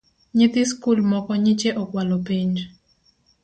[0.37, 2.55] Nyithi skul moko nyiche okwalo penj